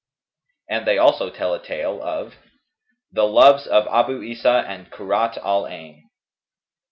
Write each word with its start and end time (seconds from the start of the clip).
And 0.67 0.87
they 0.87 0.97
also 0.97 1.29
tell 1.29 1.53
a 1.53 1.63
tale 1.63 2.01
of 2.01 2.33
THE 3.11 3.21
LOVES 3.25 3.67
OF 3.67 3.85
ABU 3.85 4.23
ISA 4.23 4.65
AND 4.67 4.89
KURRAT 4.89 5.37
AL 5.37 5.67
AYN. 5.67 6.09